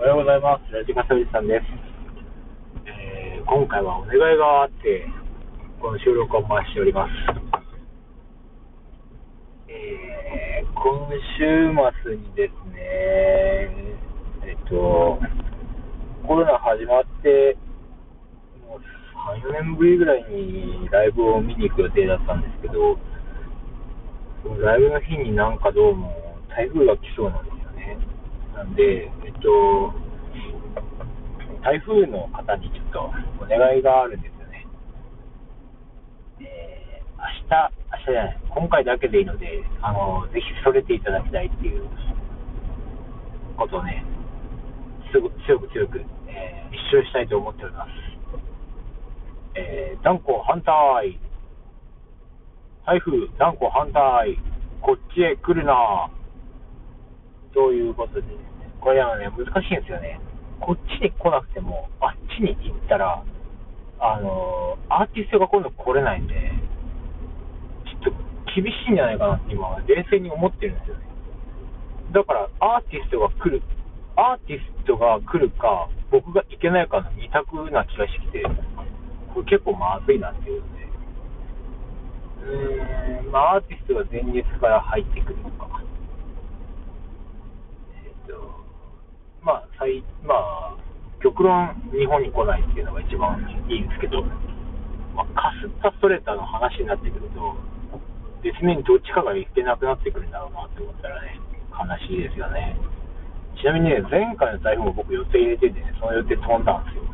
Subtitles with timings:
[0.00, 0.72] おはようございます。
[0.72, 1.66] ラジカセおじさんです。
[2.88, 5.04] えー今回はお願いがあって、
[5.78, 7.12] この収録を回しております。
[9.68, 11.04] えー今
[11.36, 11.68] 週
[12.08, 12.80] 末にですね、
[14.48, 15.20] えっと、
[16.26, 17.58] コロナ始まって、
[18.64, 18.80] もう
[19.36, 22.96] 3、4年ぶりぐらいにライブを見に行く予定だったんですけど、
[24.44, 26.08] そのライブの日になんかどうも
[26.48, 27.59] 台風が来そうなんです。
[28.60, 29.94] なんで、えっと、
[31.64, 33.00] 台風の方にちょっと
[33.42, 34.66] お願いがあるんですよね。
[36.40, 41.88] えー、明日、明日じゃない、今回だけでいいので、あの、ぜひそれていただきたいっていう
[43.56, 44.04] ことをね、
[45.10, 47.88] すご強く強く、えー、一生したいと思っております。
[49.54, 51.18] えー、断固反対。
[52.84, 54.36] 台風、断固反対。
[54.82, 56.10] こっちへ来るな。
[57.52, 58.26] ということで、
[58.80, 60.20] これはね、難しいんですよね。
[60.60, 63.24] こっちに来なくても、あっちに行ったら、
[64.02, 66.34] あのアーティストが今度来れないんで、
[68.02, 71.04] ちょっと厳しいんじゃないかなって今、冷静に思ってるんですよね。
[72.12, 73.62] だから、アーティストが来る、
[74.16, 78.42] アーティストが来るか、僕が行けないかの二択な気がしてきて、
[79.32, 80.80] これ結構まずいなっていうので、
[82.42, 85.82] うーん、まあ、アーティストが前日から入ってくるのか。
[88.04, 88.34] えっと、
[89.42, 90.76] まあ、最、まあ、
[91.24, 94.22] 極論日本に来ないっていうのが一番いいんですけど、
[95.16, 97.56] まあ、かすったストレーターの話になってくると、
[98.44, 101.40] 別面にどっちかが行ってなくなってくるんだろうなって思ったらね、
[101.72, 102.76] 悲しいですよね。
[103.56, 107.04] ちなみにね、前回の台風も僕予定入れててね、その予定飛んだんですよ。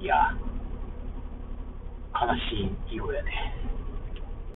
[0.00, 0.32] いや、
[2.16, 3.52] 悲しいようやね。